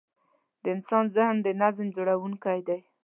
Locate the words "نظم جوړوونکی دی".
1.61-2.79